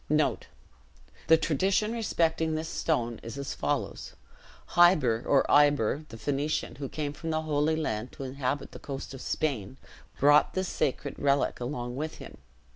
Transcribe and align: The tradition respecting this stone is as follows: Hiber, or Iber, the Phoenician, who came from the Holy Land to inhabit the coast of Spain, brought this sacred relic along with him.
The 1.27 1.37
tradition 1.39 1.93
respecting 1.93 2.55
this 2.55 2.67
stone 2.67 3.19
is 3.21 3.37
as 3.37 3.53
follows: 3.53 4.15
Hiber, 4.69 5.23
or 5.27 5.43
Iber, 5.47 6.07
the 6.09 6.17
Phoenician, 6.17 6.77
who 6.77 6.89
came 6.89 7.13
from 7.13 7.29
the 7.29 7.43
Holy 7.43 7.75
Land 7.75 8.11
to 8.13 8.23
inhabit 8.23 8.71
the 8.71 8.79
coast 8.79 9.13
of 9.13 9.21
Spain, 9.21 9.77
brought 10.19 10.55
this 10.55 10.69
sacred 10.69 11.19
relic 11.19 11.59
along 11.59 11.95
with 11.97 12.15
him. 12.15 12.39